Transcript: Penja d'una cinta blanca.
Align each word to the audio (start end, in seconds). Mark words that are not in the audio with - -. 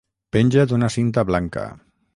Penja 0.35 0.63
d'una 0.71 0.89
cinta 0.97 1.27
blanca. 1.33 1.67